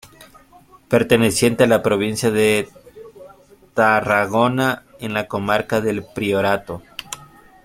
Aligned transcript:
Perteneciente 0.89 1.65
a 1.65 1.67
la 1.67 1.83
provincia 1.83 2.31
de 2.31 2.67
Tarragona, 3.75 4.83
en 4.99 5.13
la 5.13 5.27
comarca 5.27 5.79
del 5.79 6.03
Priorato. 6.03 6.81